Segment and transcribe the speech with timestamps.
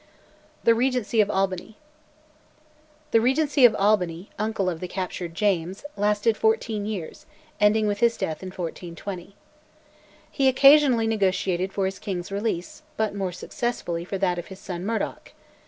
[0.63, 1.77] THE REGENCY OF ALBANY.
[3.11, 7.27] The Regency of Albany, uncle of the captured James, lasted for fourteen years,
[7.59, 9.35] ending with his death in 1420.
[10.31, 14.87] He occasionally negotiated for his king's release, but more successfully for that of his son
[14.87, 15.33] Murdoch.